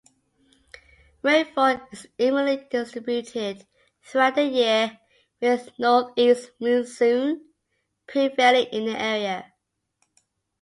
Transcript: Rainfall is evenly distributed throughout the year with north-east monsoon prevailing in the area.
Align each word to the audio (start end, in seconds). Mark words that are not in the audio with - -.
Rainfall 1.21 1.79
is 1.91 2.07
evenly 2.17 2.65
distributed 2.71 3.67
throughout 4.01 4.33
the 4.33 4.43
year 4.45 4.99
with 5.39 5.69
north-east 5.77 6.49
monsoon 6.59 7.45
prevailing 8.07 8.65
in 8.71 8.85
the 8.85 8.99
area. 8.99 9.53